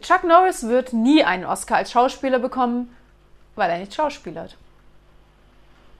Chuck 0.00 0.24
Norris 0.24 0.68
wird 0.68 0.92
nie 0.92 1.24
einen 1.24 1.44
Oscar 1.44 1.78
als 1.78 1.90
Schauspieler 1.90 2.38
bekommen, 2.38 2.94
weil 3.56 3.70
er 3.70 3.78
nicht 3.78 3.94
schauspielert. 3.94 4.56